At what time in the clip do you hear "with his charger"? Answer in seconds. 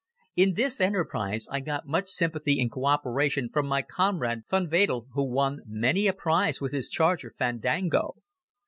6.59-7.29